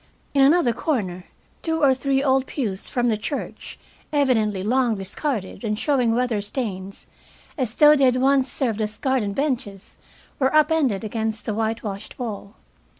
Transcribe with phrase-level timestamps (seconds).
[0.33, 1.25] In another corner
[1.61, 3.77] two or three old pews from the church,
[4.11, 7.05] evidently long discarded and showing weather stains,
[7.55, 9.99] as though they had once served as garden benches,
[10.39, 12.55] were up ended against the whitewashed wall.